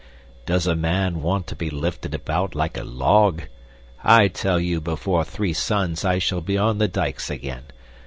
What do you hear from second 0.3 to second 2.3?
"Does a man want to be lifted